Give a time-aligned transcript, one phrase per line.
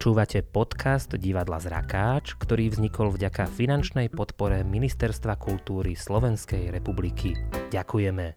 [0.00, 7.36] Počúvate podcast Divadla Zrakáč, ktorý vznikol vďaka finančnej podpore Ministerstva kultúry Slovenskej republiky.
[7.68, 8.32] Ďakujeme.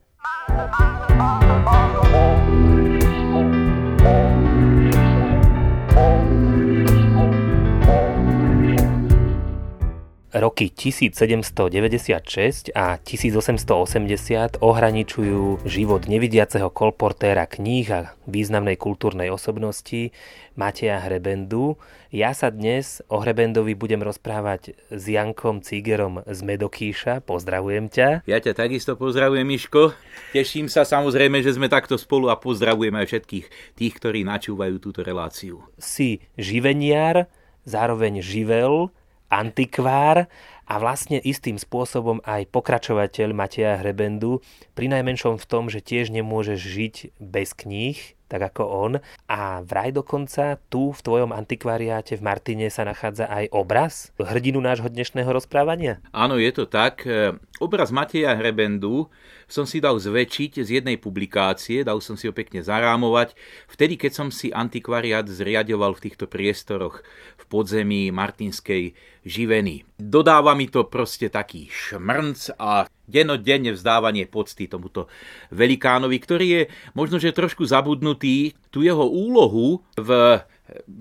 [10.33, 20.09] Roky 1796 a 1880 ohraničujú život nevidiaceho kolportéra kníh a významnej kultúrnej osobnosti
[20.57, 21.77] Mateja Hrebendu.
[22.09, 27.21] Ja sa dnes o Hrebendovi budem rozprávať s Jankom Cigerom z Medokíša.
[27.21, 28.25] Pozdravujem ťa.
[28.25, 29.93] Ja ťa takisto pozdravujem, Miško.
[30.33, 33.45] Teším sa samozrejme, že sme takto spolu a pozdravujem aj všetkých
[33.77, 35.61] tých, ktorí načúvajú túto reláciu.
[35.77, 37.29] Si živeniar,
[37.69, 38.89] zároveň živel,
[39.33, 40.29] antikvár
[40.63, 44.39] a vlastne istým spôsobom aj pokračovateľ Mateja Hrebendu,
[44.77, 47.97] pri najmenšom v tom, že tiež nemôžeš žiť bez kníh,
[48.33, 48.93] tak ako on.
[49.29, 54.89] A vraj dokonca tu v tvojom antikvariáte v Martine sa nachádza aj obraz hrdinu nášho
[54.89, 56.01] dnešného rozprávania?
[56.09, 57.05] Áno, je to tak.
[57.05, 59.05] E, obraz Mateja Hrebendu
[59.45, 63.37] som si dal zväčšiť z jednej publikácie, dal som si ho pekne zarámovať,
[63.69, 67.05] vtedy, keď som si antikvariát zriadoval v týchto priestoroch
[67.53, 69.85] podzemí Martinskej živeny.
[70.01, 75.05] Dodáva mi to proste taký šmrnc a denodenne vzdávanie pocty tomuto
[75.53, 76.61] velikánovi, ktorý je
[76.97, 78.57] možno, že trošku zabudnutý.
[78.73, 80.41] Tu jeho úlohu v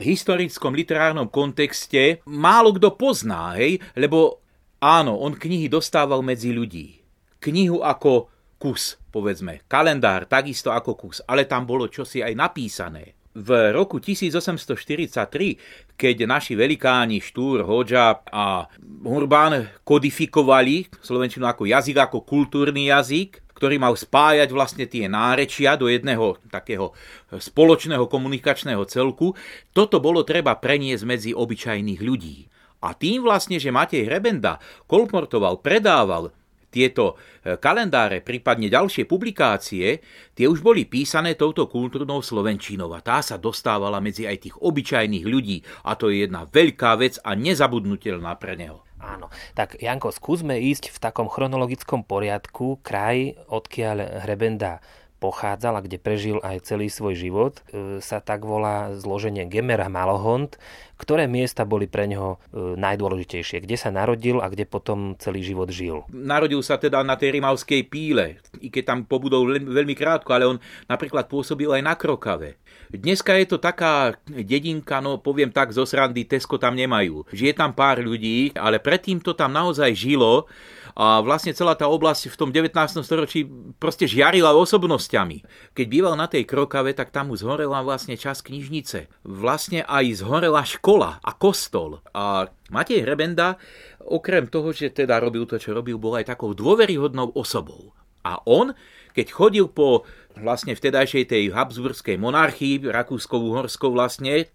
[0.04, 3.80] historickom literárnom kontexte málo kto pozná, hej?
[3.96, 4.44] lebo
[4.84, 7.00] áno, on knihy dostával medzi ľudí.
[7.40, 8.28] Knihu ako
[8.60, 9.64] kus, povedzme.
[9.64, 16.52] Kalendár takisto ako kus, ale tam bolo čosi aj napísané v roku 1843, keď naši
[16.52, 18.68] velikáni Štúr, Hoďa a
[19.04, 25.88] Hurbán kodifikovali slovenčinu ako jazyk, ako kultúrny jazyk, ktorý mal spájať vlastne tie nárečia do
[25.88, 26.92] jedného takého
[27.32, 29.32] spoločného komunikačného celku,
[29.72, 32.50] toto bolo treba preniesť medzi obyčajných ľudí.
[32.82, 34.58] A tým vlastne, že Matej Hrebenda
[34.90, 36.34] kolportoval, predával
[36.72, 40.00] tieto e, kalendáre, prípadne ďalšie publikácie,
[40.32, 45.28] tie už boli písané touto kultúrnou slovenčinou a tá sa dostávala medzi aj tých obyčajných
[45.28, 48.80] ľudí a to je jedna veľká vec a nezabudnutelná pre neho.
[49.02, 54.78] Áno, tak Janko, skúsme ísť v takom chronologickom poriadku kraj, odkiaľ Hrebenda
[55.22, 60.58] pochádzal a kde prežil aj celý svoj život, e, sa tak volá zloženie Gemera Malohond,
[60.98, 65.70] ktoré miesta boli pre neho e, najdôležitejšie, kde sa narodil a kde potom celý život
[65.70, 66.02] žil.
[66.10, 70.58] Narodil sa teda na tej Rimavskej píle, i keď tam pobudol veľmi krátko, ale on
[70.90, 72.58] napríklad pôsobil aj na Krokave.
[72.92, 77.24] Dneska je to taká dedinka, no poviem tak, zo srandy Tesko tam nemajú.
[77.32, 80.44] Žije tam pár ľudí, ale predtým to tam naozaj žilo
[80.92, 82.72] a vlastne celá tá oblasť v tom 19.
[83.00, 83.48] storočí
[83.80, 85.44] proste žiarila osobnosťami.
[85.72, 89.08] Keď býval na tej Krokave, tak tam mu zhorela vlastne čas knižnice.
[89.24, 92.04] Vlastne aj zhorela škola a kostol.
[92.12, 93.56] A Matej Hrebenda,
[94.04, 97.96] okrem toho, že teda robil to, čo robil, bol aj takou dôveryhodnou osobou.
[98.22, 98.76] A on,
[99.16, 100.06] keď chodil po
[100.38, 104.48] vlastne vtedajšej tej Habsburskej monarchii, Rakúskou-Uhorskou vlastne,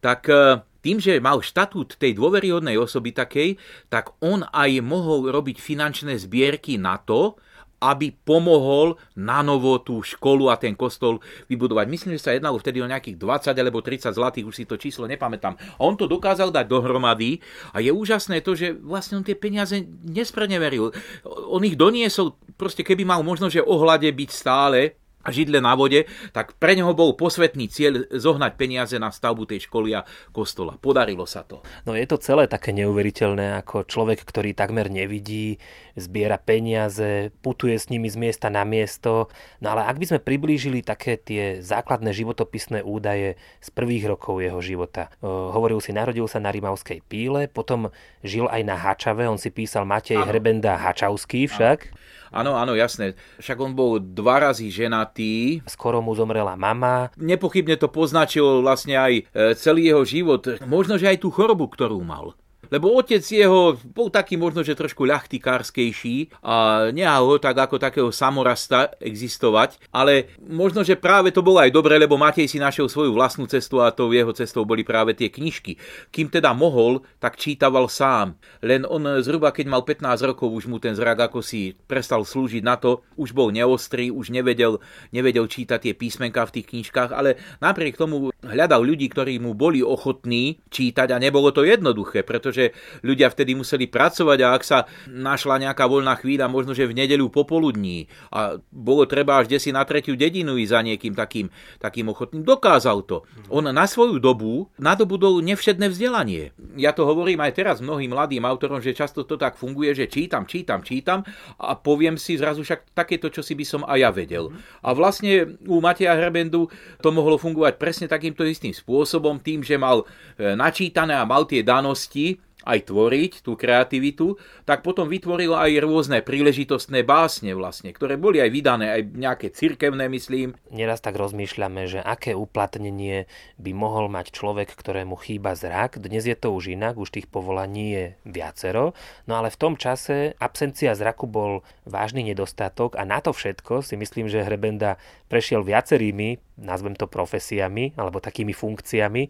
[0.00, 3.60] tak e, tým, že mal štatút tej dôveryhodnej osoby takej,
[3.92, 7.36] tak on aj mohol robiť finančné zbierky na to,
[7.80, 11.86] aby pomohol na novo tú školu a ten kostol vybudovať.
[11.88, 15.08] Myslím, že sa jednalo vtedy o nejakých 20 alebo 30 zlatých, už si to číslo
[15.08, 15.56] nepamätám.
[15.56, 17.40] A on to dokázal dať dohromady
[17.72, 20.92] a je úžasné to, že vlastne on tie peniaze nespreneveril.
[21.24, 26.56] On ich doniesol, proste keby mal možno, že ohľade byť stále, židle na vode, tak
[26.56, 30.80] pre neho bol posvetný cieľ zohnať peniaze na stavbu tej školy a kostola.
[30.80, 31.60] Podarilo sa to.
[31.84, 35.60] No je to celé také neuveriteľné, ako človek, ktorý takmer nevidí,
[35.92, 39.28] zbiera peniaze, putuje s nimi z miesta na miesto.
[39.60, 44.64] No ale ak by sme priblížili také tie základné životopisné údaje z prvých rokov jeho
[44.64, 45.12] života.
[45.20, 47.92] Hovoril si, narodil sa na Rimavskej píle, potom
[48.24, 50.32] žil aj na Hačave, on si písal Matej ano.
[50.32, 51.78] Hrebenda Hačavský však.
[51.92, 52.08] Ano.
[52.30, 53.18] Áno, áno, jasné.
[53.42, 55.62] Však on bol dva razy ženatý.
[55.66, 57.10] Skoro mu zomrela mama.
[57.18, 59.22] Nepochybne to poznačilo vlastne aj e,
[59.58, 60.62] celý jeho život.
[60.62, 62.38] Možno, že aj tú chorobu, ktorú mal
[62.70, 68.10] lebo otec jeho bol taký možno, že trošku ľachtikárskejší a nehal ho tak ako takého
[68.14, 73.12] samorasta existovať, ale možno, že práve to bolo aj dobre, lebo Matej si našiel svoju
[73.14, 75.76] vlastnú cestu a tou jeho cestou boli práve tie knižky.
[76.14, 78.38] Kým teda mohol, tak čítaval sám.
[78.62, 82.62] Len on zhruba, keď mal 15 rokov, už mu ten zrak ako si prestal slúžiť
[82.62, 84.78] na to, už bol neostrý, už nevedel,
[85.10, 89.84] nevedel čítať tie písmenka v tých knižkách, ale napriek tomu hľadal ľudí, ktorí mu boli
[89.84, 92.59] ochotní čítať a nebolo to jednoduché, pretože
[93.00, 94.78] ľudia vtedy museli pracovať a ak sa
[95.08, 99.82] našla nejaká voľná chvíľa, možno že v nedeľu popoludní a bolo treba až desi na
[99.88, 101.46] tretiu dedinu ísť za niekým takým,
[101.80, 103.24] takým ochotným, dokázal to.
[103.48, 106.52] On na svoju dobu nadobudol nevšetné vzdelanie.
[106.76, 110.44] Ja to hovorím aj teraz mnohým mladým autorom, že často to tak funguje, že čítam,
[110.44, 111.24] čítam, čítam
[111.56, 114.50] a poviem si zrazu však takéto, čo si by som aj ja vedel.
[114.82, 116.66] A vlastne u Mateja Hrebendu
[116.98, 121.62] to mohlo fungovať presne takýmto istým spôsobom, tým, že mal e, načítané a mal tie
[121.62, 124.36] danosti, aj tvoriť tú kreativitu,
[124.68, 130.08] tak potom vytvoril aj rôzne príležitostné básne vlastne, ktoré boli aj vydané, aj nejaké cirkevné,
[130.12, 130.56] myslím.
[130.68, 133.24] Neraz tak rozmýšľame, že aké uplatnenie
[133.56, 136.00] by mohol mať človek, ktorému chýba zrak.
[136.00, 138.92] Dnes je to už inak, už tých povolaní je viacero,
[139.24, 143.96] no ale v tom čase absencia zraku bol vážny nedostatok a na to všetko si
[143.96, 149.22] myslím, že Hrebenda prešiel viacerými nazvem to profesiami alebo takými funkciami.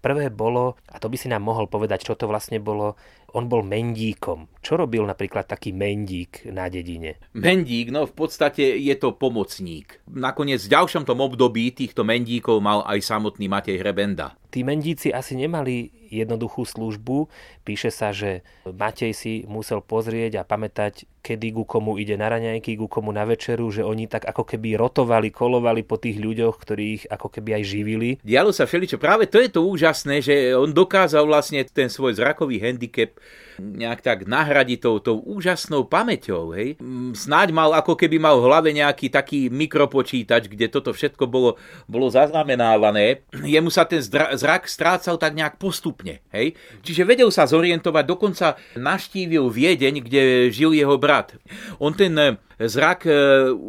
[0.00, 2.96] Prvé bolo, a to by si nám mohol povedať, čo to vlastne bolo,
[3.36, 4.48] on bol mendíkom.
[4.64, 7.20] Čo robil napríklad taký mendík na dedine?
[7.36, 10.00] Mendík, no v podstate je to pomocník.
[10.08, 14.32] Nakoniec v ďalšom tom období týchto mendíkov mal aj samotný Matej Hrebenda.
[14.48, 17.28] Tí mendíci asi nemali jednoduchú službu.
[17.68, 22.78] Píše sa, že Matej si musel pozrieť a pamätať, kedy ku komu ide na raňajky,
[22.78, 26.84] ku komu na večeru, že oni tak ako keby rotovali, kolovali po tých ľuďoch, ktorí
[26.98, 28.08] ich ako keby aj živili.
[28.22, 28.96] Dialo sa všeličo.
[28.96, 33.12] Práve to je to úžasné, že on dokázal vlastne ten svoj zrakový handicap
[33.58, 36.54] nejak tak nahradiť tou, tou úžasnou pamäťou.
[36.54, 36.78] Hej?
[37.18, 41.58] Snáď mal ako keby mal v hlave nejaký taký mikropočítač, kde toto všetko bolo,
[41.90, 43.26] bolo zaznamenávané.
[43.34, 46.22] Jemu sa ten zrak strácal tak nejak postupne.
[46.30, 46.54] Hej?
[46.86, 50.22] Čiže vedel sa zorientovať, dokonca naštívil Viedeň, kde
[50.54, 51.17] žil jeho brat.
[51.18, 51.38] назад.
[51.78, 53.14] Und in Zrak e,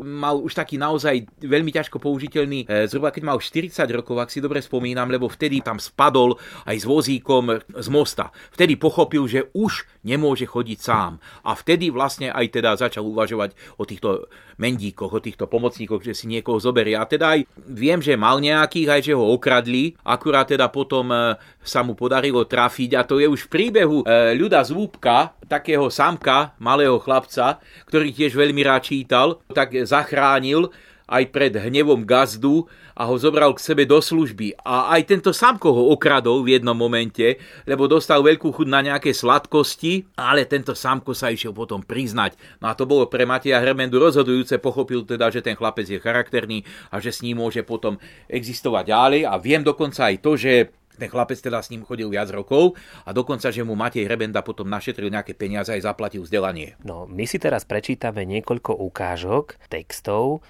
[0.02, 4.42] mal už taký naozaj veľmi ťažko použiteľný, e, zhruba keď mal 40 rokov, ak si
[4.42, 8.34] dobre spomínam, lebo vtedy tam spadol aj s vozíkom z mosta.
[8.50, 11.22] Vtedy pochopil, že už nemôže chodiť sám.
[11.46, 14.26] A vtedy vlastne aj teda začal uvažovať o týchto
[14.58, 16.98] mendíkoch, o týchto pomocníkoch, že si niekoho zoberie.
[16.98, 21.38] A teda aj viem, že mal nejakých, aj že ho okradli, akurát teda potom e,
[21.62, 26.98] sa mu podarilo trafiť a to je už v príbehu ľuda Zúbka, takého samka, malého
[26.98, 30.72] chlapca, ktorý tiež veľmi rád čítal, tak zachránil
[31.10, 34.62] aj pred hnevom gazdu a ho zobral k sebe do služby.
[34.62, 39.10] A aj tento samko ho okradol v jednom momente, lebo dostal veľkú chuť na nejaké
[39.10, 42.38] sladkosti, ale tento samko sa išiel potom priznať.
[42.62, 46.62] No a to bolo pre Mateja Hremendu rozhodujúce, pochopil teda, že ten chlapec je charakterný
[46.94, 47.98] a že s ním môže potom
[48.30, 49.22] existovať ďalej.
[49.26, 52.76] A viem dokonca aj to, že ten chlapec teda s ním chodil viac rokov
[53.08, 56.76] a dokonca, že mu Matej Hrebenda potom našetril nejaké peniaze aj zaplatil vzdelanie.
[56.84, 60.44] No, my si teraz prečítame niekoľko ukážok, textov.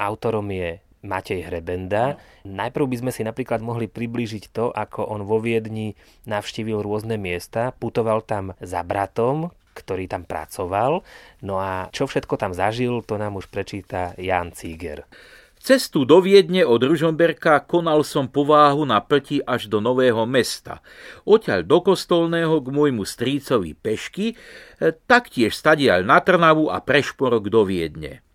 [0.00, 2.14] Autorom je Matej Hrebenda.
[2.46, 2.62] No.
[2.62, 5.98] Najprv by sme si napríklad mohli priblížiť to, ako on vo Viedni
[6.30, 11.02] navštívil rôzne miesta, putoval tam za bratom, ktorý tam pracoval.
[11.42, 15.02] No a čo všetko tam zažil, to nám už prečíta Jan Cíger.
[15.62, 20.82] Cestu do Viedne od Ružomberka konal som pováhu na plti až do Nového mesta.
[21.22, 27.62] Odtiaľ do Kostolného k môjmu strícovi Pešky, e, taktiež stadiaľ na Trnavu a Prešporok do
[27.62, 28.26] Viedne.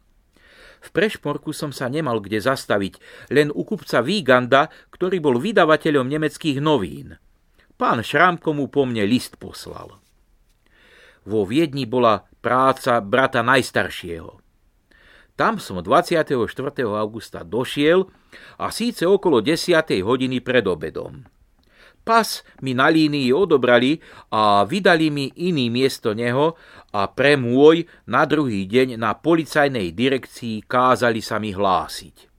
[0.79, 2.95] V Prešporku som sa nemal kde zastaviť,
[3.35, 7.19] len u kupca Víganda, ktorý bol vydavateľom nemeckých novín.
[7.75, 9.99] Pán Šrámko mu po mne list poslal.
[11.27, 14.46] Vo Viedni bola práca brata najstaršieho.
[15.37, 16.33] Tam som 24.
[16.97, 18.09] augusta došiel
[18.57, 19.85] a síce okolo 10.
[20.01, 21.29] hodiny pred obedom.
[22.01, 24.01] Pas mi na línii odobrali
[24.33, 26.57] a vydali mi iný miesto neho
[26.89, 32.33] a pre môj na druhý deň na policajnej direkcii kázali sa mi hlásiť.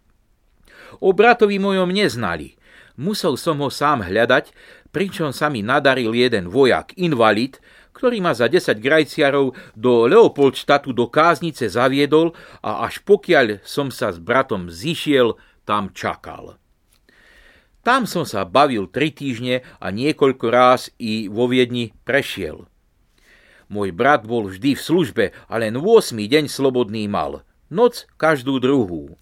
[0.99, 2.59] O bratovi mojom neznali.
[2.99, 4.51] Musel som ho sám hľadať,
[4.91, 7.63] pričom sa mi nadaril jeden vojak, invalid,
[7.99, 12.31] ktorý ma za 10 grajciarov do Leopoldštatu do Káznice zaviedol
[12.63, 15.35] a až pokiaľ som sa s bratom zišiel,
[15.67, 16.55] tam čakal.
[17.83, 22.71] Tam som sa bavil tri týždne a niekoľko ráz i vo Viedni prešiel.
[23.67, 27.43] Môj brat bol vždy v službe a len 8 deň slobodný mal.
[27.69, 29.19] Noc každú druhú.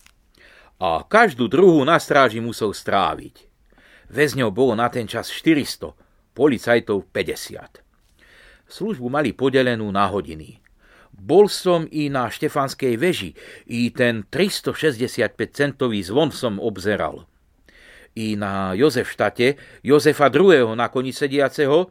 [0.77, 3.49] A každú druhú na stráži musel stráviť.
[4.13, 5.97] Väzňov bolo na ten čas 400,
[6.37, 7.86] policajtov 50.
[8.67, 10.59] Službu mali podelenú na hodiny.
[11.17, 13.33] Bol som i na Štefanskej veži,
[13.65, 17.25] i ten 365 centový zvon som obzeral.
[18.13, 20.77] I na Jozefštate, Jozefa II.
[20.77, 21.89] na koni sediaceho,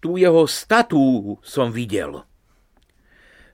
[0.00, 2.24] tu jeho statú som videl.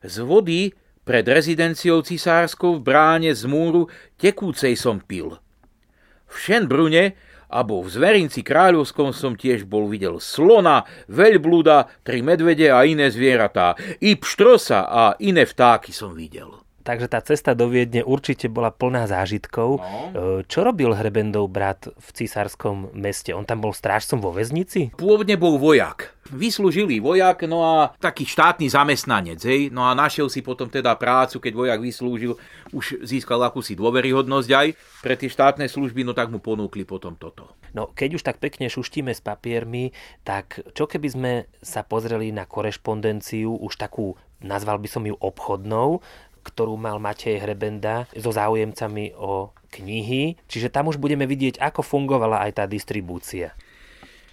[0.03, 0.71] Z vody
[1.07, 3.87] pred rezidenciou cisárskou v bráne z múru
[4.19, 5.39] tekúcej som pil.
[6.27, 7.15] V Šenbrune
[7.47, 13.79] Abo v zverinci kráľovskom som tiež bol videl slona, veľblúda, tri medvede a iné zvieratá.
[14.03, 16.66] I pštrosa a iné vtáky som videl.
[16.87, 19.83] Takže tá cesta do Viedne určite bola plná zážitkov.
[19.83, 20.47] No.
[20.47, 23.35] Čo robil Hrebendov brat v cisárskom meste?
[23.35, 24.95] On tam bol strážcom vo väznici?
[24.95, 26.15] Pôvodne bol vojak.
[26.27, 29.71] Vyslúžilý vojak, no a taký štátny zamestnanec, hej.
[29.71, 32.35] No a našiel si potom teda prácu, keď vojak vyslúžil,
[32.75, 34.67] už získal akúsi dôveryhodnosť aj
[35.07, 37.55] pre tie štátne služby, no tak mu ponúkli potom toto.
[37.75, 39.95] No keď už tak pekne šuštíme s papiermi,
[40.27, 46.05] tak čo keby sme sa pozreli na korešpondenciu, už takú nazval by som ju obchodnou,
[46.47, 50.39] ktorú mal Matej Hrebenda so záujemcami o knihy.
[50.47, 53.51] Čiže tam už budeme vidieť, ako fungovala aj tá distribúcia.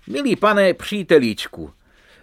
[0.05, 1.71] Milý pane příteličku,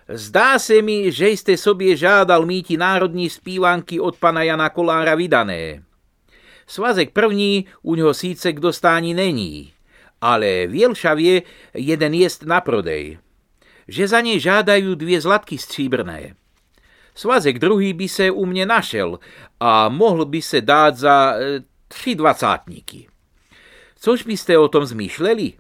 [0.08, 5.82] zdá se mi, že ste sobie žádal míti národní spívanky od pana Jana Kolára vydané.
[6.66, 9.72] Svazek první u něho síce k dostání není,
[10.20, 11.42] ale v Jelšavě
[11.74, 13.18] jeden jest na prodej.
[13.88, 16.38] Že za nej žádajú dvě zlatky stříbrné.
[17.14, 19.18] Svazek druhý by se u mne našel
[19.60, 23.08] a mohl by se dát za e, tři dvacátníky.
[24.00, 25.52] Což byste o tom zmýšleli?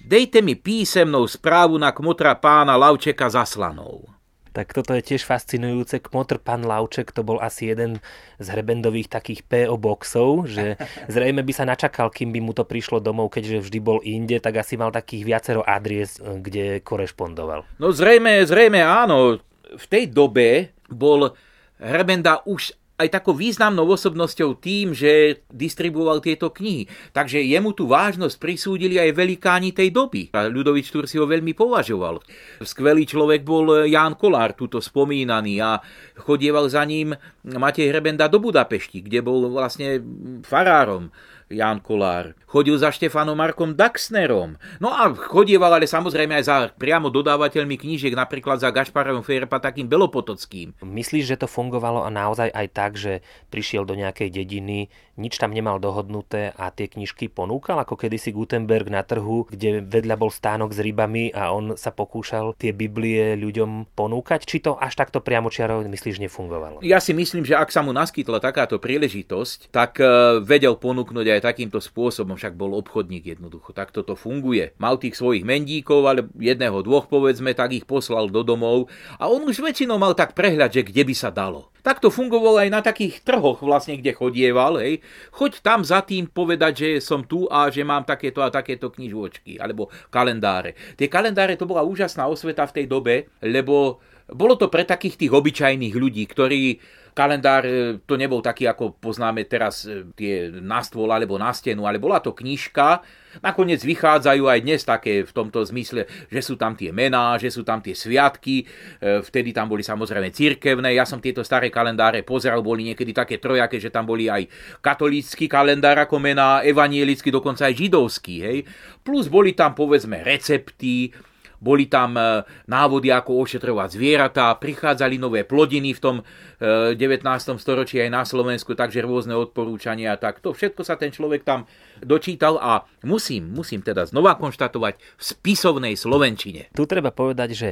[0.00, 4.08] Dejte mi písemnou správu na kmotra pána Lavčeka zaslanou.
[4.50, 6.02] Tak toto je tiež fascinujúce.
[6.02, 8.02] Kmotr pán Lauček to bol asi jeden
[8.42, 10.74] z hrebendových takých PO boxov, že
[11.14, 14.58] zrejme by sa načakal, kým by mu to prišlo domov, keďže vždy bol inde, tak
[14.58, 17.62] asi mal takých viacero adries, e, kde korešpondoval.
[17.78, 19.38] No zrejme, zrejme áno.
[19.76, 21.34] V tej dobe bol
[21.80, 26.84] Hrebenda už aj takou významnou osobnosťou tým, že distribuoval tieto knihy.
[27.16, 30.28] Takže jemu tú vážnosť prisúdili aj velikáni tej doby.
[30.36, 32.20] A Ľudovič Túr si ho veľmi považoval.
[32.60, 35.80] Skvelý človek bol Ján Kolár, tuto spomínaný a
[36.20, 37.16] chodieval za ním
[37.48, 40.04] Matej Hrebenda do Budapešti, kde bol vlastne
[40.44, 41.08] farárom.
[41.50, 42.38] Jan Kolár.
[42.46, 44.54] Chodil za Štefanom Markom Daxnerom.
[44.78, 49.90] No a chodieval ale samozrejme aj za priamo dodávateľmi knížiek, napríklad za Gašparom Ferpa takým
[49.90, 50.78] Belopotockým.
[50.82, 54.90] Myslíš, že to fungovalo a naozaj aj tak, že prišiel do nejakej dediny,
[55.20, 60.16] nič tam nemal dohodnuté a tie knižky ponúkal, ako kedysi Gutenberg na trhu, kde vedľa
[60.16, 64.48] bol stánok s rybami a on sa pokúšal tie Biblie ľuďom ponúkať?
[64.48, 66.80] Či to až takto priamo čiaro myslíš nefungovalo?
[66.80, 71.39] Ja si myslím, že ak sa mu naskytla takáto príležitosť, tak uh, vedel ponúknuť aj
[71.40, 74.76] takýmto spôsobom, však bol obchodník jednoducho, tak toto funguje.
[74.76, 79.42] Mal tých svojich mendíkov, ale jedného, dvoch povedzme, tak ich poslal do domov a on
[79.48, 81.72] už väčšinou mal tak prehľad, že kde by sa dalo.
[81.80, 85.00] Tak to fungovalo aj na takých trhoch vlastne, kde chodieval, hej.
[85.32, 89.56] Choď tam za tým povedať, že som tu a že mám takéto a takéto knižočky,
[89.56, 90.76] alebo kalendáre.
[91.00, 93.96] Tie kalendáre to bola úžasná osveta v tej dobe, lebo
[94.32, 96.80] bolo to pre takých tých obyčajných ľudí, ktorí
[97.12, 101.84] kalendár e, to nebol taký, ako poznáme teraz e, tie na stôl alebo na stenu,
[101.84, 103.02] ale bola to knižka.
[103.46, 107.62] Nakoniec vychádzajú aj dnes také v tomto zmysle, že sú tam tie mená, že sú
[107.62, 110.94] tam tie sviatky, e, vtedy tam boli samozrejme cirkevné.
[110.94, 114.46] Ja som tieto staré kalendáre pozeral, boli niekedy také trojaké, že tam boli aj
[114.82, 118.58] katolícky kalendár ako mená, evanielický, dokonca aj židovský, hej.
[119.00, 121.14] Plus boli tam povedzme recepty,
[121.60, 126.16] boli tam e, návody, ako ošetrovať zvieratá, prichádzali nové plodiny v tom
[126.58, 126.96] 19.
[126.96, 131.68] E, storočí aj na Slovensku, takže rôzne odporúčania, tak to všetko sa ten človek tam
[132.02, 136.72] dočítal a musím, musím teda znova konštatovať v spisovnej Slovenčine.
[136.72, 137.68] Tu treba povedať, že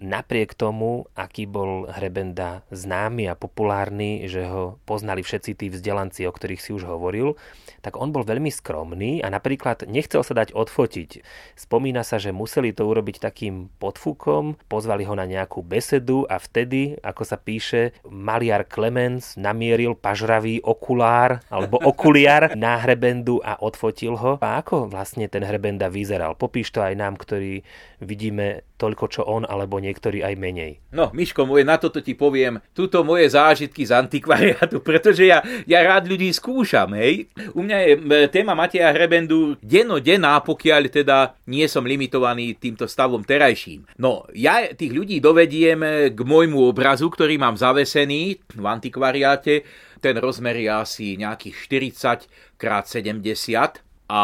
[0.00, 6.32] napriek tomu, aký bol Hrebenda známy a populárny, že ho poznali všetci tí vzdelanci, o
[6.32, 7.36] ktorých si už hovoril,
[7.84, 11.20] tak on bol veľmi skromný a napríklad nechcel sa dať odfotiť.
[11.58, 16.96] Spomína sa, že museli to urobiť takým podfukom, pozvali ho na nejakú besedu a vtedy,
[17.04, 24.36] ako sa píše, maliar Clemens namieril pažravý okulár alebo okuliar na hrebendu a odfotil ho.
[24.44, 26.36] A ako vlastne ten hrebenda vyzeral?
[26.36, 27.64] Popíš to aj nám, ktorí
[28.04, 30.82] vidíme toľko, čo on, alebo niektorí aj menej.
[30.90, 35.80] No, Miško, moje, na toto ti poviem, túto moje zážitky z antikvariátu, pretože ja, ja
[35.86, 37.30] rád ľudí skúšam, hej.
[37.54, 37.94] U mňa je
[38.28, 43.86] téma Mateja Hrebendu dennodenná, pokiaľ teda nie som limitovaný týmto stavom terajším.
[44.02, 49.62] No, ja tých ľudí dovediem k môjmu obrazu, ktorý mám zavesený v antikvariáte.
[50.02, 51.56] Ten rozmer je asi nejakých
[52.58, 54.22] 40 x 70 a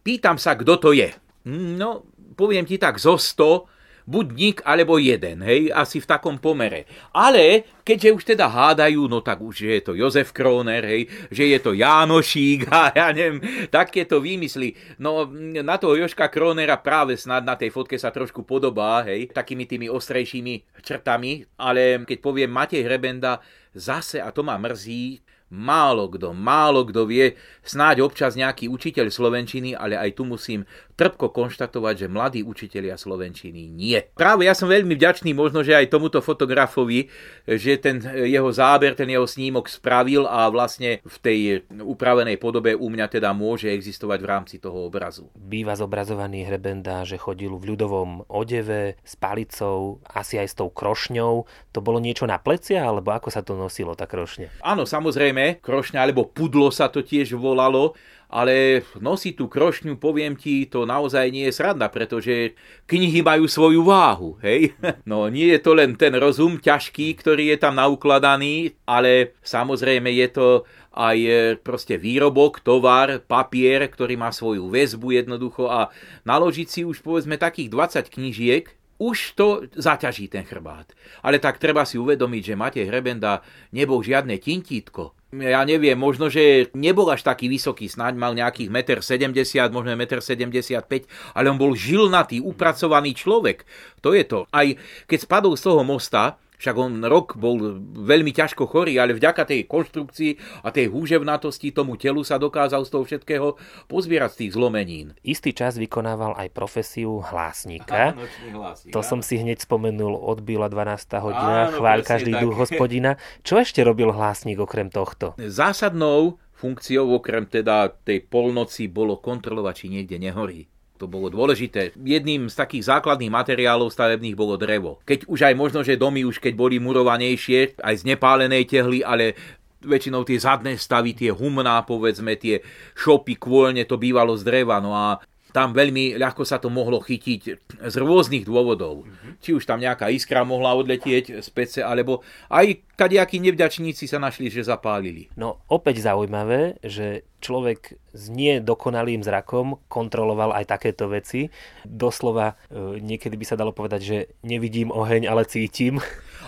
[0.00, 1.12] pýtam sa, kto to je.
[1.44, 2.08] No,
[2.40, 6.88] poviem ti tak, zo 100 buď nik alebo jeden, hej, asi v takom pomere.
[7.14, 11.58] Ale keďže už teda hádajú, no tak už je to Jozef Kroner, hej, že je
[11.62, 13.38] to Jánošík a ja neviem,
[13.70, 14.74] takéto výmysly.
[14.98, 15.30] No
[15.62, 19.86] na toho Joška Kronera práve snad na tej fotke sa trošku podobá, hej, takými tými
[19.86, 23.38] ostrejšími črtami, ale keď poviem Matej Hrebenda,
[23.74, 27.34] zase, a to ma mrzí, málo kto, málo kto vie,
[27.66, 30.62] snáď občas nejaký učiteľ slovenčiny, ale aj tu musím
[31.00, 33.96] trpko konštatovať, že mladí učitelia slovenčiny nie.
[34.12, 37.08] Práve ja som veľmi vďačný možno, že aj tomuto fotografovi,
[37.48, 41.38] že ten jeho záber, ten jeho snímok spravil a vlastne v tej
[41.72, 45.32] upravenej podobe u mňa teda môže existovať v rámci toho obrazu.
[45.32, 51.48] Býva zobrazovaný Hrebenda, že chodil v ľudovom odeve s palicou, asi aj s tou krošňou.
[51.72, 54.60] To bolo niečo na plecia, alebo ako sa to nosilo, tá krošňa?
[54.60, 57.96] Áno, samozrejme, krošňa alebo pudlo sa to tiež volalo,
[58.30, 62.54] ale nosiť tú krošňu, poviem ti, to naozaj nie je sranda, pretože
[62.86, 64.72] knihy majú svoju váhu, hej?
[65.10, 70.28] No nie je to len ten rozum ťažký, ktorý je tam naukladaný, ale samozrejme je
[70.30, 70.48] to
[70.94, 75.90] aj e, proste výrobok, tovar, papier, ktorý má svoju väzbu jednoducho a
[76.26, 78.64] naložiť si už povedzme takých 20 knižiek,
[79.00, 80.92] už to zaťaží ten chrbát.
[81.24, 83.40] Ale tak treba si uvedomiť, že Matej Hrebenda
[83.72, 85.16] nebol žiadne tintítko.
[85.30, 88.66] Ja neviem, možno, že nebol až taký vysoký, snáď mal nejakých
[88.98, 91.06] 1,70 m, možno 1,75 m,
[91.38, 93.62] ale on bol žilnatý, upracovaný človek.
[94.02, 94.50] To je to.
[94.50, 94.66] Aj
[95.06, 99.64] keď spadol z toho mosta, však on rok bol veľmi ťažko chorý, ale vďaka tej
[99.64, 103.48] konštrukcii a tej húževnatosti tomu telu sa dokázal z toho všetkého
[103.88, 105.16] pozbierať z tých zlomenín.
[105.24, 108.12] Istý čas vykonával aj profesiu hlásnika.
[108.52, 109.08] hlásnik, to áno.
[109.08, 111.24] som si hneď spomenul, odbila 12.
[111.24, 113.16] hodina, áno, chváľ každý duch hospodina.
[113.40, 115.32] Čo ešte robil hlásnik okrem tohto?
[115.40, 120.68] Zásadnou funkciou okrem teda tej polnoci bolo kontrolovať, či niekde nehorí.
[121.00, 121.96] To bolo dôležité.
[121.96, 125.00] Jedným z takých základných materiálov stavebných bolo drevo.
[125.08, 129.32] Keď už aj možno, že domy už keď boli murovanejšie, aj z nepálenej tehly, ale
[129.80, 132.60] väčšinou tie zadné stavy, tie humná, povedzme, tie
[132.92, 134.76] šopy, kôlne, to bývalo z dreva.
[134.76, 137.40] No a tam veľmi ľahko sa to mohlo chytiť
[137.82, 139.04] z rôznych dôvodov.
[139.04, 139.32] Mm-hmm.
[139.42, 144.52] Či už tam nejaká iskra mohla odletieť z pece, alebo aj kadejakí nevďačníci sa našli,
[144.52, 145.32] že zapálili.
[145.34, 151.48] No opäť zaujímavé, že človek s nedokonalým zrakom kontroloval aj takéto veci.
[151.82, 155.98] Doslova e, niekedy by sa dalo povedať, že nevidím oheň, ale cítim.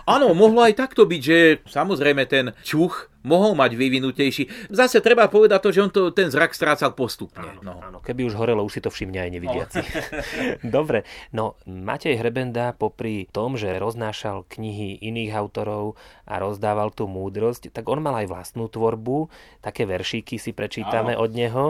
[0.08, 4.70] Áno, mohlo aj takto byť, že samozrejme ten čuch mohol mať vyvinutejší.
[4.70, 7.42] Zase treba povedať to, že on to, ten zrak strácal postupne.
[7.42, 7.74] Áno, no.
[7.78, 9.78] áno, keby už horelo, už si to všimne aj nevidiaci.
[9.78, 10.70] No.
[10.82, 15.94] Dobre, no Matej Hrebenda popri tom, že roznášal knihy iných autorov
[16.26, 19.30] a rozdával tú múdrosť, tak on mal aj vlastnú tvorbu,
[19.62, 21.22] také veršíky si prečítame áno.
[21.22, 21.64] od neho,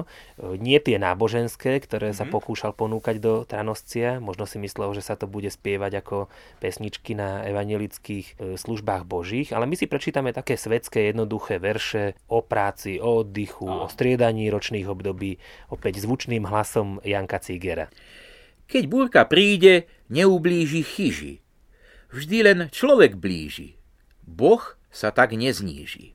[0.56, 2.20] nie tie náboženské, ktoré mm-hmm.
[2.20, 2.32] sa mhm.
[2.32, 6.16] pokúšal ponúkať do Tranoscia, možno si myslel, že sa to bude spievať ako
[6.64, 12.40] pesničky na evangelických e, službách božích, ale my si prečítame také svetské jednoduché verše o
[12.40, 13.84] práci, o oddychu, a.
[13.84, 15.36] o striedaní ročných období,
[15.68, 17.90] opäť zvučným hlasom Janka Cigera.
[18.70, 21.34] Keď búrka príde, neublíži chyži.
[22.14, 23.76] Vždy len človek blíži.
[24.22, 26.14] Boh sa tak nezníži.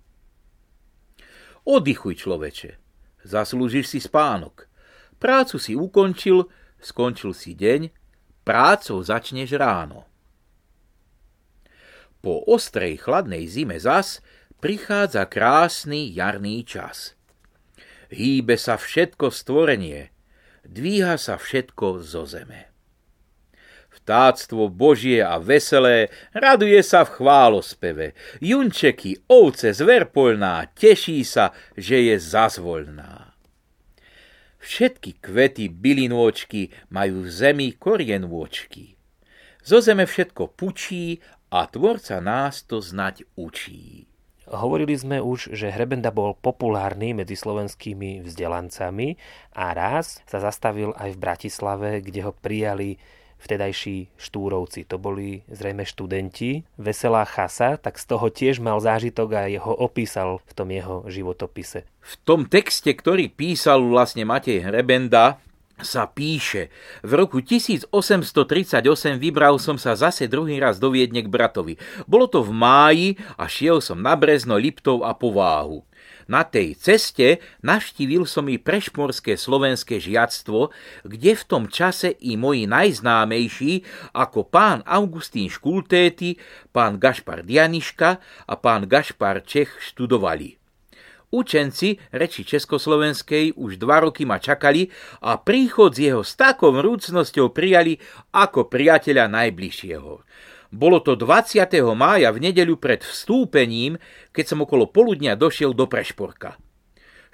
[1.67, 2.80] Oddychuj, človeče.
[3.28, 4.72] Zaslúžiš si spánok.
[5.20, 6.48] Prácu si ukončil,
[6.80, 7.91] skončil si deň,
[8.48, 10.07] prácou začneš ráno.
[12.22, 14.20] Po ostrej chladnej zime zas
[14.58, 17.14] prichádza krásny jarný čas.
[18.10, 20.10] Hýbe sa všetko stvorenie,
[20.64, 22.72] dvíha sa všetko zo zeme.
[23.92, 28.08] Vtáctvo božie a veselé raduje sa v chválospeve.
[28.40, 33.34] Junčeky, ovce, zver polná, teší sa, že je zazvoľná.
[34.62, 39.00] Všetky kvety bylinôčky majú v zemi korienôčky.
[39.68, 44.08] Zo zeme všetko pučí a tvorca nás to znať učí.
[44.48, 49.20] Hovorili sme už, že Hrebenda bol populárny medzi slovenskými vzdelancami
[49.52, 52.96] a raz sa zastavil aj v Bratislave, kde ho prijali
[53.44, 54.88] vtedajší štúrovci.
[54.88, 56.64] To boli zrejme študenti.
[56.80, 61.86] Veselá chasa, tak z toho tiež mal zážitok a jeho opísal v tom jeho životopise.
[62.02, 65.44] V tom texte, ktorý písal vlastne Matej Hrebenda,
[65.82, 66.74] sa píše,
[67.06, 68.82] v roku 1838
[69.22, 71.78] vybral som sa zase druhý raz do Viedne k bratovi.
[72.10, 75.86] Bolo to v máji a šiel som na Brezno, Liptov a Pováhu.
[76.28, 80.76] Na tej ceste navštívil som i prešmorské slovenské žiactvo,
[81.08, 86.36] kde v tom čase i moji najznámejší ako pán Augustín Škultéty,
[86.76, 90.67] pán Gašpar Dianiška a pán Gašpar Čech študovali.
[91.28, 94.88] Učenci reči Československej už dva roky ma čakali
[95.20, 98.00] a príchod z jeho s takou vrúcnosťou prijali
[98.32, 100.24] ako priateľa najbližšieho.
[100.72, 101.68] Bolo to 20.
[102.00, 104.00] mája v nedeľu pred vstúpením,
[104.32, 106.56] keď som okolo poludnia došiel do Prešporka.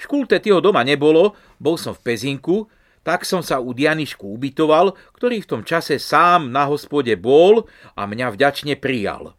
[0.02, 2.66] Škultetyho doma nebolo, bol som v Pezinku,
[3.06, 8.10] tak som sa u Dianišku ubytoval, ktorý v tom čase sám na hospode bol a
[8.10, 9.38] mňa vďačne prijal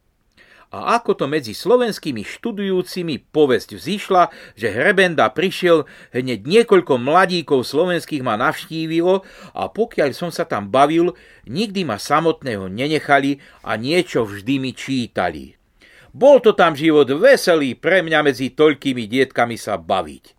[0.75, 8.27] A ako to medzi slovenskými študujúcimi povesť vzýšla, že Hrebenda prišiel, hneď niekoľko mladíkov slovenských
[8.27, 9.23] ma navštívilo
[9.55, 11.15] a pokiaľ som sa tam bavil,
[11.47, 15.55] nikdy ma samotného nenechali a niečo vždy mi čítali.
[16.11, 20.35] Bol to tam život veselý pre mňa medzi toľkými dietkami sa baviť.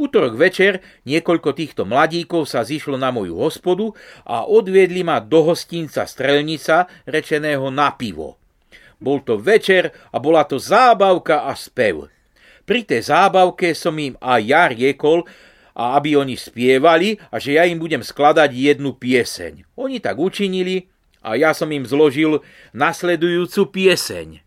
[0.00, 3.92] Útorok večer niekoľko týchto mladíkov sa zišlo na moju hospodu
[4.24, 8.39] a odviedli ma do hostinca Strelnica, rečeného na pivo.
[9.00, 12.12] Bol to večer a bola to zábavka a spev.
[12.68, 15.24] Pri tej zábavke som im aj ja riekol,
[15.80, 19.64] a aby oni spievali a že ja im budem skladať jednu pieseň.
[19.80, 20.90] Oni tak učinili
[21.24, 22.44] a ja som im zložil
[22.76, 24.44] nasledujúcu pieseň.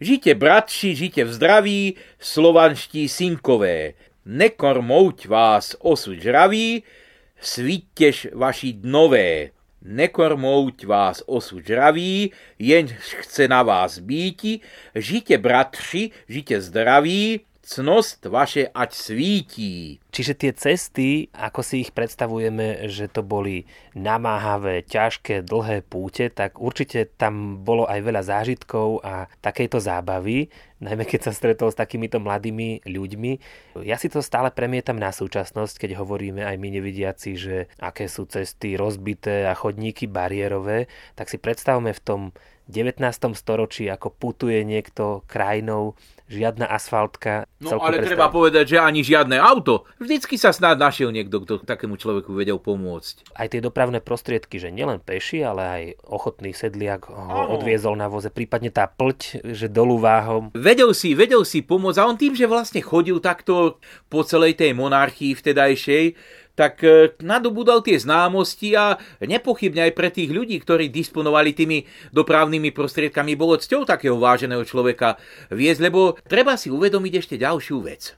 [0.00, 1.82] Žite bratši, žite v zdraví,
[2.16, 6.82] slovanští synkové, nekormouť vás osud žraví,
[7.36, 9.52] svíttež vaši dnové
[9.82, 14.60] nekormouť vás osud žraví, jen chce na vás býti,
[14.94, 20.00] žite bratři, žite zdraví, cnost vaše ať svítí.
[20.10, 26.58] Čiže tie cesty, ako si ich predstavujeme, že to boli namáhavé, ťažké, dlhé púte, tak
[26.58, 30.50] určite tam bolo aj veľa zážitkov a takejto zábavy,
[30.82, 33.32] najmä keď sa stretol s takýmito mladými ľuďmi.
[33.86, 38.26] Ja si to stále premietam na súčasnosť, keď hovoríme aj my nevidiaci, že aké sú
[38.26, 42.20] cesty rozbité a chodníky bariérové, tak si predstavme v tom
[42.70, 43.02] 19.
[43.34, 45.98] storočí, ako putuje niekto krajinou,
[46.30, 47.50] žiadna asfaltka.
[47.58, 48.08] No ale predstav...
[48.14, 49.84] treba povedať, že ani žiadne auto.
[49.98, 53.34] Vždycky sa snad našiel niekto, kto takému človeku vedel pomôcť.
[53.34, 57.58] Aj tie dopravné prostriedky, že nielen peši, ale aj ochotný sedliak ho ano.
[57.58, 60.54] odviezol na voze, prípadne tá plť, že dolu váhom.
[60.54, 64.72] Vedel si, vedel si pomôcť a on tým, že vlastne chodil takto po celej tej
[64.78, 66.14] monarchii vtedajšej,
[66.60, 72.68] tak e, nadobudal tie známosti a nepochybne aj pre tých ľudí, ktorí disponovali tými dopravnými
[72.76, 75.16] prostriedkami, bolo cťou takého váženého človeka
[75.48, 78.12] viesť, lebo treba si uvedomiť ešte ďalšiu vec.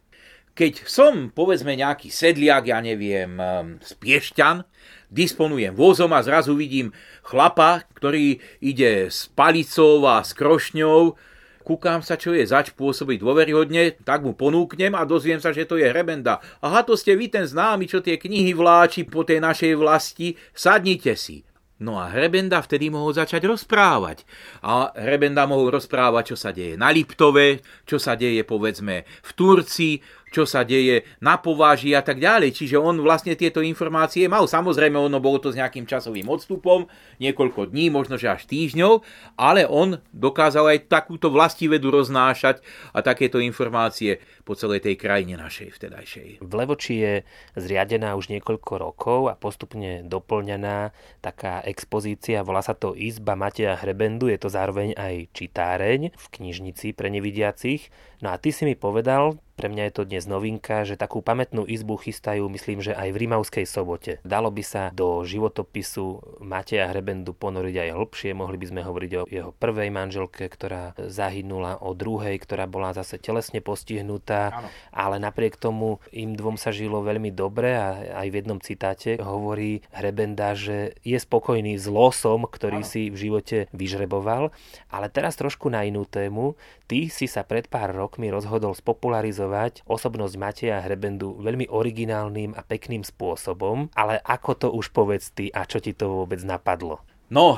[0.58, 4.66] Keď som, povedzme, nejaký sedliak, ja neviem, e, Piešťan,
[5.06, 6.90] disponujem vozom a zrazu vidím
[7.22, 11.14] chlapa, ktorý ide s palicou a s krošňou,
[11.62, 15.78] kúkam sa, čo je zač pôsobiť dôveryhodne, tak mu ponúknem a dozviem sa, že to
[15.78, 16.42] je Hrebenda.
[16.60, 21.14] Aha, to ste vy ten známy, čo tie knihy vláči po tej našej vlasti, sadnite
[21.14, 21.46] si.
[21.82, 24.22] No a Hrebenda vtedy mohol začať rozprávať.
[24.62, 29.98] A Hrebenda mohol rozprávať, čo sa deje na Liptove, čo sa deje povedzme v Turcii,
[30.32, 32.56] čo sa deje na pováži a tak ďalej.
[32.56, 34.48] Čiže on vlastne tieto informácie mal.
[34.48, 36.88] Samozrejme, ono bolo to s nejakým časovým odstupom,
[37.20, 39.04] niekoľko dní, možno že až týždňov,
[39.36, 42.64] ale on dokázal aj takúto vlastivedu roznášať
[42.96, 46.28] a takéto informácie po celej tej krajine našej vtedajšej.
[46.40, 47.14] V Levoči je
[47.54, 50.90] zriadená už niekoľko rokov a postupne doplňaná
[51.20, 56.96] taká expozícia, volá sa to Izba Mateja Hrebendu, je to zároveň aj čitáreň v knižnici
[56.96, 57.92] pre nevidiacich.
[58.22, 61.68] No a ty si mi povedal, pre mňa je to dnes novinka, že takú pamätnú
[61.68, 64.12] izbu chystajú, myslím, že aj v Rimavskej sobote.
[64.24, 69.22] Dalo by sa do životopisu Mateja Hrebendu ponoriť aj hlbšie, mohli by sme hovoriť o
[69.28, 74.68] jeho prvej manželke, ktorá zahynula, o druhej, ktorá bola zase telesne postihnutá ano.
[74.90, 77.86] ale napriek tomu im dvom sa žilo veľmi dobre a
[78.24, 82.88] aj v jednom citáte hovorí Hrebenda, že je spokojný s losom, ktorý ano.
[82.88, 84.50] si v živote vyžreboval.
[84.88, 86.54] Ale teraz trošku na inú tému.
[86.92, 93.00] Ty si sa pred pár rokmi rozhodol spopularizovať osobnosť Mateja Hrebendu veľmi originálnym a pekným
[93.00, 97.00] spôsobom, ale ako to už povedz ty a čo ti to vôbec napadlo?
[97.32, 97.56] No,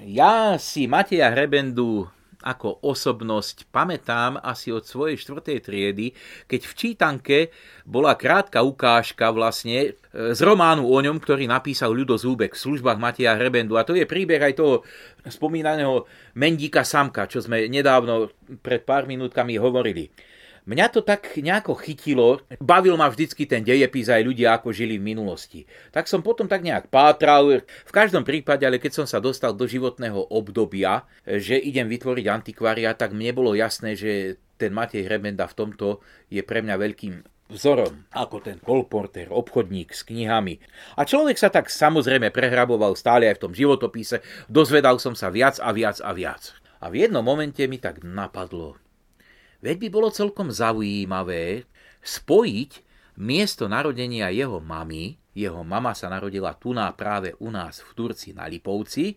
[0.00, 2.08] ja si Mateja Hrebendu
[2.42, 6.06] ako osobnosť pamätám asi od svojej štvrtej triedy,
[6.50, 7.36] keď v čítanke
[7.86, 12.98] bola krátka ukážka vlastne e, z románu o ňom, ktorý napísal Ľudo Zúbek v službách
[12.98, 13.78] Matia Hrebendu.
[13.78, 14.82] A to je príbeh aj toho
[15.26, 20.10] spomínaného Mendíka Samka, čo sme nedávno pred pár minútkami hovorili.
[20.62, 25.10] Mňa to tak nejako chytilo, bavil ma vždycky ten dejepis aj ľudia, ako žili v
[25.10, 25.66] minulosti.
[25.90, 29.66] Tak som potom tak nejak pátral, v každom prípade, ale keď som sa dostal do
[29.66, 35.58] životného obdobia, že idem vytvoriť antikvária, tak mne bolo jasné, že ten Matej Hrebenda v
[35.58, 35.98] tomto
[36.30, 37.14] je pre mňa veľkým
[37.50, 40.62] vzorom, ako ten kolporter, obchodník s knihami.
[40.94, 45.58] A človek sa tak samozrejme prehraboval stále aj v tom životopise, dozvedal som sa viac
[45.58, 46.54] a viac a viac.
[46.78, 48.78] A v jednom momente mi tak napadlo,
[49.62, 51.64] Veď by bolo celkom zaujímavé
[52.02, 52.70] spojiť
[53.14, 58.34] miesto narodenia jeho mamy, jeho mama sa narodila tu na práve u nás v Turci
[58.34, 59.16] na Lipovci,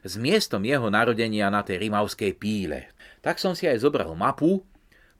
[0.00, 2.88] s miestom jeho narodenia na tej Rimavskej píle.
[3.20, 4.64] Tak som si aj zobral mapu,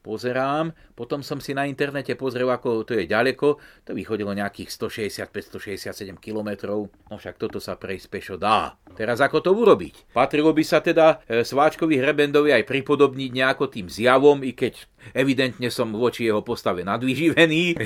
[0.00, 6.16] pozerám, potom som si na internete pozrel, ako to je ďaleko, to vychodilo nejakých 165-167
[6.16, 8.76] km, no však toto sa prejsť pešo dá.
[8.96, 10.12] Teraz ako to urobiť?
[10.16, 14.80] Patrilo by sa teda e, Sváčkovi Hrebendovi aj pripodobniť nejako tým zjavom, i keď
[15.12, 17.76] evidentne som voči jeho postave nadvyživený,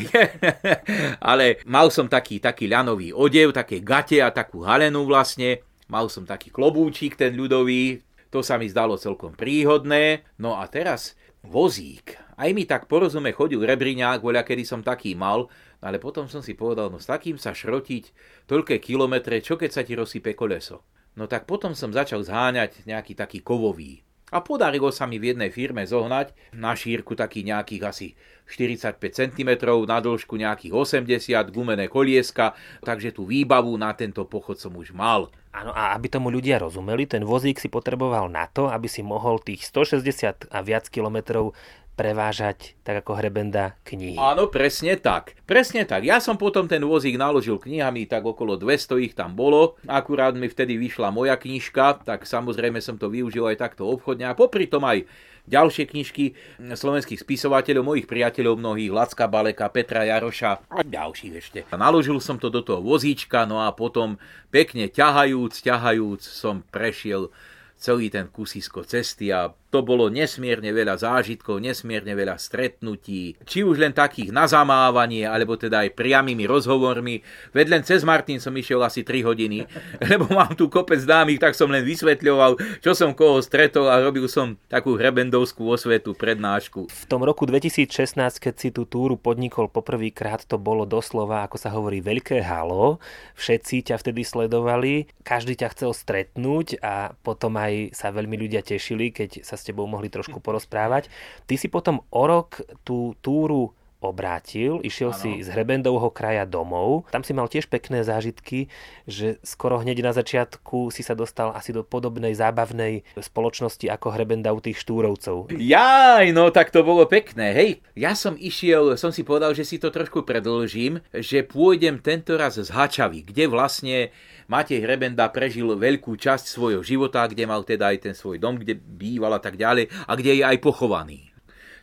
[1.30, 6.22] ale mal som taký, taký ľanový odev, také gate a takú halenu vlastne, mal som
[6.22, 8.02] taký klobúčik, ten ľudový,
[8.34, 10.26] to sa mi zdalo celkom príhodné.
[10.42, 12.16] No a teraz vozík.
[12.34, 15.46] Aj mi tak porozume chodil rebriňák, voľa kedy som taký mal,
[15.84, 18.10] ale potom som si povedal, no s takým sa šrotiť
[18.50, 20.82] toľké kilometre, čo keď sa ti rozsype koleso.
[21.14, 24.02] No tak potom som začal zháňať nejaký taký kovový.
[24.34, 28.08] A podarilo sa mi v jednej firme zohnať na šírku taký nejakých asi
[28.50, 29.50] 45 cm,
[29.86, 35.30] na dĺžku nejakých 80, gumené kolieska, takže tú výbavu na tento pochod som už mal.
[35.54, 39.38] Áno, a aby tomu ľudia rozumeli, ten vozík si potreboval na to, aby si mohol
[39.38, 41.54] tých 160 a viac kilometrov
[41.94, 44.18] prevážať, tak ako hrebenda, knihy.
[44.18, 45.38] Áno, presne tak.
[45.46, 46.02] Presne tak.
[46.02, 49.78] Ja som potom ten vozík naložil knihami, tak okolo 200 ich tam bolo.
[49.86, 54.26] Akurát mi vtedy vyšla moja knižka, tak samozrejme som to využil aj takto obchodne.
[54.26, 55.06] A popri tom aj
[55.44, 56.24] ďalšie knižky
[56.60, 61.58] slovenských spisovateľov, mojich priateľov mnohých, Lacka Baleka, Petra Jaroša a ďalších ešte.
[61.72, 64.16] Naložil som to do toho vozíčka, no a potom
[64.48, 67.28] pekne ťahajúc, ťahajúc som prešiel
[67.76, 73.82] celý ten kusisko cesty a to bolo nesmierne veľa zážitkov, nesmierne veľa stretnutí, či už
[73.82, 77.26] len takých na zamávanie, alebo teda aj priamými rozhovormi.
[77.50, 79.66] Veď len cez Martin som išiel asi 3 hodiny,
[80.14, 84.30] lebo mám tu kopec dámy, tak som len vysvetľoval, čo som koho stretol a robil
[84.30, 86.86] som takú hrebendovskú osvetu, prednášku.
[86.86, 91.74] V tom roku 2016, keď si tú túru podnikol poprvýkrát, to bolo doslova, ako sa
[91.74, 93.02] hovorí, veľké halo.
[93.34, 99.10] Všetci ťa vtedy sledovali, každý ťa chcel stretnúť a potom aj sa veľmi ľudia tešili,
[99.10, 101.08] keď sa tebou mohli trošku porozprávať.
[101.48, 103.72] Ty si potom o rok tú túru
[104.04, 105.18] obrátil, išiel ano.
[105.18, 107.08] si z Hrebendovho kraja domov.
[107.08, 108.68] Tam si mal tiež pekné zážitky,
[109.08, 114.52] že skoro hneď na začiatku si sa dostal asi do podobnej zábavnej spoločnosti ako Hrebenda
[114.52, 115.56] u tých štúrovcov.
[115.56, 117.70] Jaj, no tak to bolo pekné, hej.
[117.96, 122.60] Ja som išiel, som si povedal, že si to trošku predlžím, že pôjdem tento raz
[122.60, 124.12] z Hačavy, kde vlastne
[124.46, 128.76] Matej Hrebenda prežil veľkú časť svojho života, kde mal teda aj ten svoj dom, kde
[128.76, 131.32] býval a tak ďalej a kde je aj pochovaný.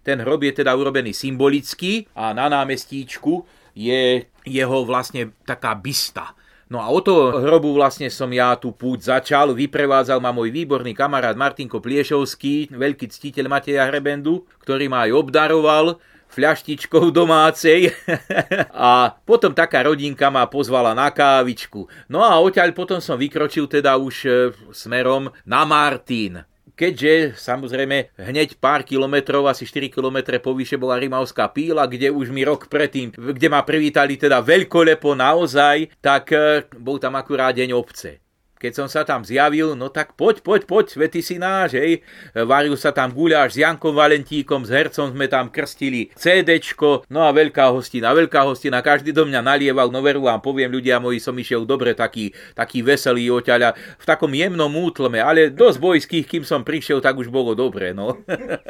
[0.01, 3.45] Ten hrob je teda urobený symbolicky a na námestíčku
[3.77, 6.33] je jeho vlastne taká bysta.
[6.71, 9.51] No a o to hrobu vlastne som ja tú púť začal.
[9.51, 15.99] Vyprevádzal ma môj výborný kamarát Martinko Pliešovský, veľký ctiteľ Mateja Hrebendu, ktorý ma aj obdaroval
[16.31, 17.91] fľaštičkou domácej
[18.71, 21.85] a potom taká rodinka ma pozvala na kávičku.
[22.07, 24.31] No a odtiaľ potom som vykročil teda už e,
[24.71, 26.47] smerom na Martin.
[26.71, 32.41] Keďže samozrejme hneď pár kilometrov, asi 4 kilometre povyše bola Rimavská píla, kde už mi
[32.41, 38.30] rok predtým, kde ma privítali teda veľkolepo naozaj, tak e, bol tam akurát deň obce
[38.61, 42.05] keď som sa tam zjavil, no tak poď, poď, poď, svety si náš, hej.
[42.37, 47.33] Varil sa tam guľáš s Jankom Valentíkom, s hercom sme tam krstili CDčko, no a
[47.33, 51.33] veľká hostina, veľká hostina, každý do mňa nalieval, no veru vám poviem, ľudia moji, som
[51.33, 56.61] išiel dobre taký, taký veselý oťaľa, v takom jemnom útlme, ale dosť bojských, kým som
[56.61, 58.21] prišiel, tak už bolo dobre, no.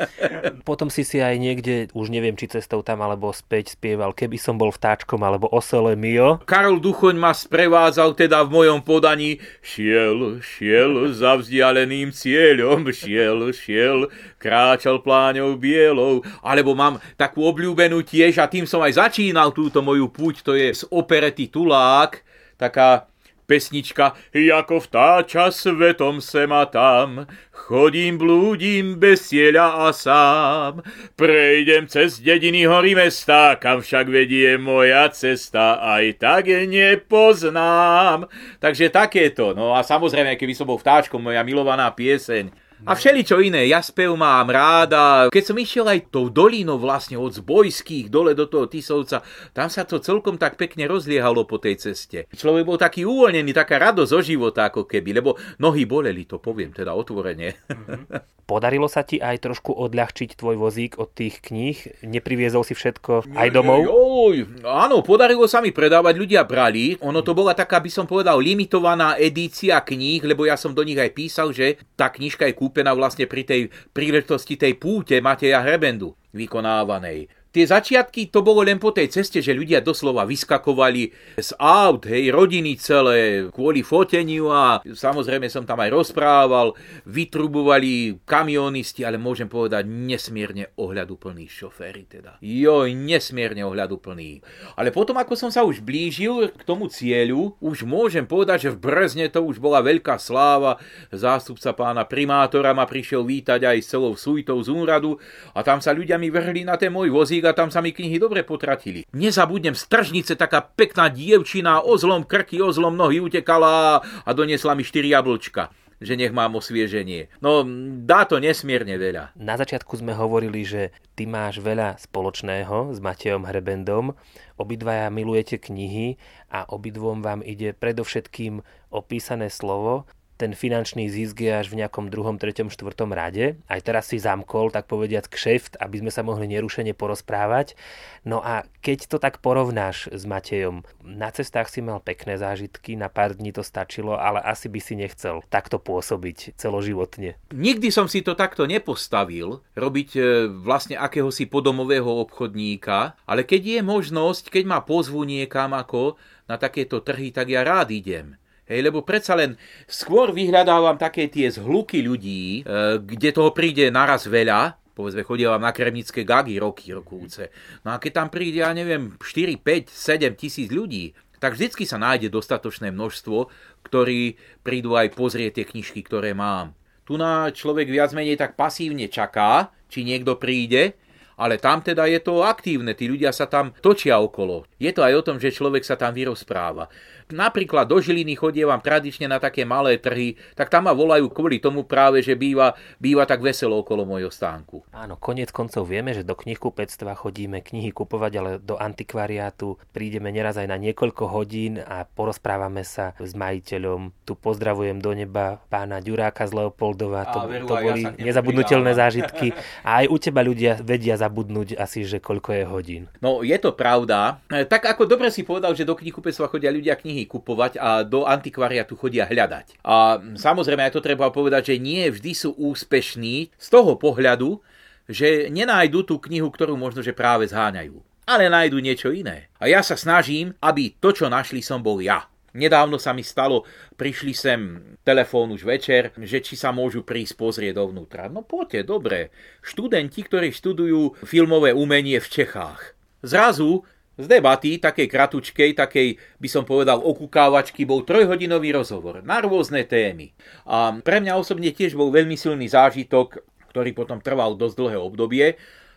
[0.69, 4.56] Potom si si aj niekde, už neviem, či cestou tam alebo späť spieval, keby som
[4.56, 6.39] bol vtáčkom alebo osele Mio.
[6.47, 9.41] Karol Duchoň ma sprevádzal teda v mojom podaní
[9.82, 16.22] Šiel, šiel za vzdialeným cieľom, šiel, šiel, kráčal pláňou bielou.
[16.46, 20.70] Alebo mám takú obľúbenú tiež a tým som aj začínal túto moju púť, to je
[20.70, 22.22] z operety Tulák,
[22.62, 23.10] taká
[23.51, 30.79] pesnička Jako vtáča svetom sem a tam, chodím, blúdim bez cieľa a sám.
[31.19, 38.31] Prejdem cez dediny hory mesta, kam však vedie moja cesta, aj tak je nepoznám.
[38.63, 43.70] Takže takéto, no a samozrejme, keby som bol vtáčkom, moja milovaná pieseň, a všeličo iné,
[43.70, 45.30] ja spev mám ráda.
[45.30, 49.22] Keď som išiel aj tou dolínou vlastne od Zbojských dole do toho Tisovca,
[49.54, 52.26] tam sa to celkom tak pekne rozliehalo po tej ceste.
[52.34, 56.74] Človek bol taký uvoľnený, taká radosť zo života ako keby, lebo nohy boleli, to poviem
[56.74, 57.54] teda otvorene.
[57.70, 58.32] Mm-hmm.
[58.52, 62.04] Podarilo sa ti aj trošku odľahčiť tvoj vozík od tých kníh?
[62.04, 63.88] Nepriviezol si všetko aj domov?
[63.88, 67.00] Joj, áno, podarilo sa mi predávať, ľudia brali.
[67.00, 71.00] Ono to bola taká, by som povedal, limitovaná edícia kníh, lebo ja som do nich
[71.00, 76.15] aj písal, že tá knižka je kúpená vlastne pri tej príležitosti tej púte Mateja Hrebendu
[76.31, 77.40] vykonávanej.
[77.51, 82.31] Tie začiatky to bolo len po tej ceste, že ľudia doslova vyskakovali z aut, hej,
[82.31, 86.71] rodiny celé, kvôli foteniu a samozrejme som tam aj rozprával,
[87.03, 92.39] vytrubovali kamionisti, ale môžem povedať nesmierne ohľaduplní šoféry teda.
[92.39, 94.39] Joj, nesmierne ohľaduplní.
[94.79, 98.79] Ale potom, ako som sa už blížil k tomu cieľu, už môžem povedať, že v
[98.79, 100.79] Brezne to už bola veľká sláva,
[101.11, 105.19] zástupca pána primátora ma prišiel vítať aj s celou sújtou z úradu
[105.51, 108.17] a tam sa ľudia mi vrhli na ten môj vozík a tam sa mi knihy
[108.21, 109.06] dobre potratili.
[109.13, 115.12] Nezabudnem, z tržnice taká pekná dievčina, ozlom krky, ozlom nohy utekala a doniesla mi štyri
[115.12, 117.30] jablčka že nech mám osvieženie.
[117.45, 117.62] No,
[118.01, 119.38] dá to nesmierne veľa.
[119.38, 124.17] Na začiatku sme hovorili, že ty máš veľa spoločného s Matejom Hrebendom.
[124.58, 126.17] Obidvaja milujete knihy
[126.49, 130.10] a obidvom vám ide predovšetkým opísané slovo
[130.41, 133.62] ten finančný zisk je až v nejakom druhom, treťom, štvrtom rade.
[133.69, 137.77] Aj teraz si zamkol, tak povediať, kšeft, aby sme sa mohli nerušene porozprávať.
[138.25, 143.13] No a keď to tak porovnáš s Matejom, na cestách si mal pekné zážitky, na
[143.13, 147.38] pár dní to stačilo, ale asi by si nechcel takto pôsobiť celoživotne.
[147.54, 153.82] Nikdy som si to takto nepostavil, robiť e, vlastne akéhosi podomového obchodníka, ale keď je
[153.86, 156.17] možnosť, keď ma pozvú niekam ako
[156.49, 158.40] na takéto trhy, tak ja rád idem.
[158.71, 164.31] Hej, lebo predsa len skôr vyhľadávam také tie zhluky ľudí, e, kde toho príde naraz
[164.31, 167.51] veľa, povedzme, chodievam na kremnické gagy roky, rokúce.
[167.84, 171.12] No a keď tam príde, ja neviem, 4, 5, 7 tisíc ľudí,
[171.43, 173.51] tak vždycky sa nájde dostatočné množstvo,
[173.84, 176.71] ktorí prídu aj pozrieť tie knižky, ktoré mám.
[177.03, 180.95] Tu na človek viac menej tak pasívne čaká, či niekto príde,
[181.41, 184.69] ale tam teda je to aktívne, tí ľudia sa tam točia okolo.
[184.77, 186.86] Je to aj o tom, že človek sa tam vyrozpráva
[187.32, 191.84] napríklad do Žiliny chodievam tradične na také malé trhy, tak tam ma volajú kvôli tomu
[191.84, 194.84] práve, že býva, býva tak veselo okolo môjho stánku.
[194.96, 200.56] Áno, konec koncov vieme, že do knihkupectva chodíme knihy kupovať, ale do antikvariátu prídeme neraz
[200.56, 204.12] aj na niekoľko hodín a porozprávame sa s majiteľom.
[204.26, 209.54] Tu pozdravujem do neba pána Ďuráka z Leopoldova, to, veru, to boli ja nezabudnutelné zážitky.
[209.84, 213.04] A aj u teba ľudia vedia zabudnúť asi, že koľko je hodín.
[213.20, 214.41] No, je to pravda.
[214.48, 218.01] E, tak ako dobre si povedal, že do knihkupectva chodia ľudia knihy knihy kupovať a
[218.01, 219.77] do antikvariatu chodia hľadať.
[219.86, 224.57] A samozrejme aj to treba povedať, že nie vždy sú úspešní z toho pohľadu,
[225.05, 228.01] že nenájdu tú knihu, ktorú možno, že práve zháňajú.
[228.25, 229.51] Ale nájdu niečo iné.
[229.60, 232.25] A ja sa snažím, aby to, čo našli, som bol ja.
[232.51, 233.63] Nedávno sa mi stalo,
[233.95, 234.62] prišli sem
[235.07, 238.27] telefón už večer, že či sa môžu prísť pozrieť dovnútra.
[238.27, 239.31] No poďte, dobre.
[239.63, 242.91] Študenti, ktorí študujú filmové umenie v Čechách.
[243.23, 243.88] Zrazu
[244.21, 250.31] z debaty, takej kratučkej, takej by som povedal okukávačky, bol trojhodinový rozhovor na rôzne témy.
[250.69, 253.41] A pre mňa osobne tiež bol veľmi silný zážitok,
[253.73, 255.45] ktorý potom trval dosť dlhé obdobie.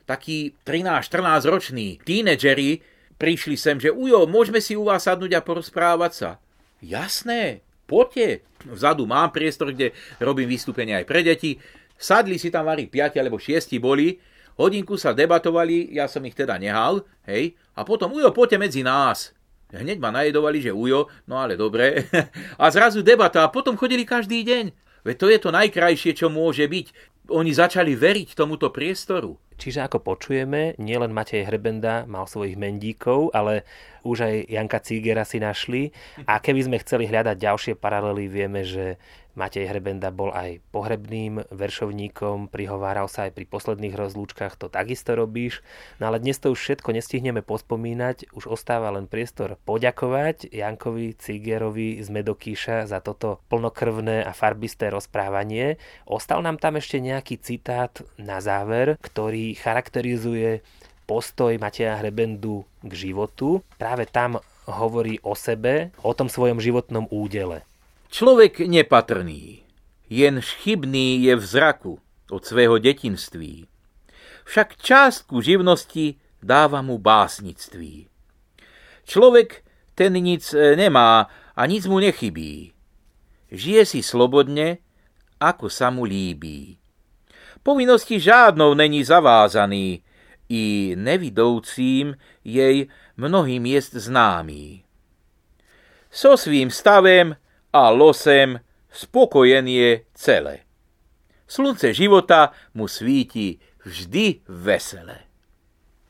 [0.09, 2.81] Takí 13-14 roční tínedžeri
[3.17, 6.31] prišli sem, že ujo, môžeme si u vás sadnúť a porozprávať sa.
[6.85, 8.45] Jasné, poďte.
[8.65, 11.61] Vzadu mám priestor, kde robím vystúpenia aj pre deti.
[11.95, 14.19] Sadli si tam varí 5 alebo 6 boli
[14.55, 19.35] Hodinku sa debatovali, ja som ich teda nehal, hej, a potom Ujo, poďte medzi nás.
[19.75, 22.07] Hneď ma najedovali, že Ujo, no ale dobre.
[22.63, 24.71] a zrazu debata a potom chodili každý deň.
[25.05, 26.87] Veď to je to najkrajšie, čo môže byť.
[27.35, 29.37] Oni začali veriť tomuto priestoru.
[29.55, 33.63] Čiže ako počujeme, nielen Matej Hrebenda mal svojich mendíkov, ale
[34.05, 35.91] už aj Janka Cígera si našli.
[36.29, 39.01] A keby sme chceli hľadať ďalšie paralely, vieme, že
[39.35, 45.59] Matej Hrebenda bol aj pohrebným veršovníkom, prihováral sa aj pri posledných rozlúčkach, to takisto robíš.
[45.99, 51.99] No ale dnes to už všetko nestihneme pospomínať, už ostáva len priestor poďakovať Jankovi Cigerovi
[51.99, 55.83] z Medokíša za toto plnokrvné a farbisté rozprávanie.
[56.07, 60.63] Ostal nám tam ešte nejaký citát na záver, ktorý charakterizuje
[61.05, 63.61] postoj Mateja Hrebendu k životu.
[63.77, 67.63] Práve tam hovorí o sebe, o tom svojom životnom údele.
[68.09, 69.65] Človek nepatrný,
[70.09, 71.95] jen chybný je v zraku
[72.31, 73.69] od svého detinství.
[74.45, 78.09] Však částku živnosti dáva mu básnictví.
[79.05, 79.65] Človek
[79.95, 82.73] ten nic e, nemá a nic mu nechybí.
[83.53, 84.81] Žije si slobodne,
[85.41, 86.81] ako sa mu líbí.
[87.65, 90.05] Povinnosti žádnou není zavázaný,
[90.49, 94.85] i nevidoucím jej mnohým jest známý.
[96.11, 97.37] So svým stavem
[97.73, 98.61] a losem
[98.93, 100.59] spokojen je celé.
[101.47, 105.19] Slunce života mu svíti vždy vesele.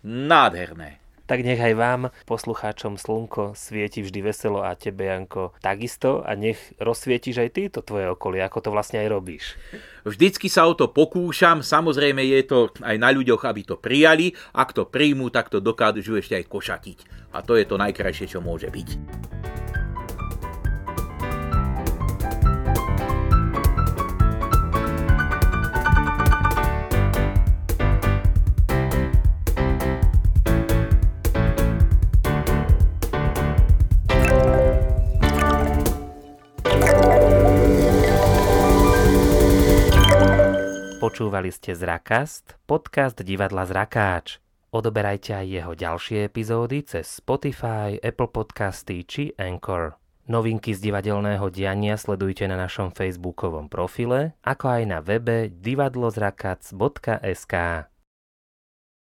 [0.04, 1.03] Nádherné.
[1.24, 6.60] Tak nech aj vám, poslucháčom Slnko, svieti vždy veselo a tebe, Janko, takisto a nech
[6.76, 9.56] rozsvietiš aj ty to tvoje okolie, ako to vlastne aj robíš.
[10.04, 14.76] Vždycky sa o to pokúšam, samozrejme je to aj na ľuďoch, aby to prijali, ak
[14.76, 16.98] to príjmu, tak to dokážu ešte aj košatiť.
[17.34, 18.88] A to je to najkrajšie, čo môže byť.
[41.14, 44.42] Počúvali ste Zrakast, podcast divadla Zrakáč.
[44.74, 49.94] Odoberajte aj jeho ďalšie epizódy cez Spotify, Apple Podcasty či Anchor.
[50.26, 57.54] Novinky z divadelného diania sledujte na našom facebookovom profile, ako aj na webe divadlozrakac.sk.